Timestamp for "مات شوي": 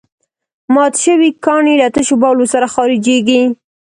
0.73-1.29